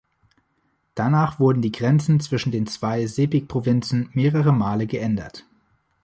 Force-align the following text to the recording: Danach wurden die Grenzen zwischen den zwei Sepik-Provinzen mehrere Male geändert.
Danach 0.95 1.39
wurden 1.39 1.61
die 1.61 1.71
Grenzen 1.71 2.19
zwischen 2.19 2.51
den 2.51 2.65
zwei 2.65 3.05
Sepik-Provinzen 3.05 4.09
mehrere 4.13 4.51
Male 4.51 4.87
geändert. 4.87 5.45